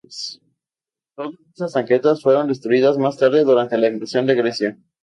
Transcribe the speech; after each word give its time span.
Todas 1.15 1.35
estas 1.51 1.73
tanquetas 1.73 2.23
fueron 2.23 2.47
destruidas 2.47 2.97
más 2.97 3.17
tarde 3.17 3.43
durante 3.43 3.77
la 3.77 3.87
invasión 3.87 4.25
de 4.25 4.33
Grecia. 4.33 4.77